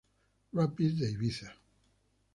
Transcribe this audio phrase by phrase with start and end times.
[0.51, 1.55] Rapid de Ibiza.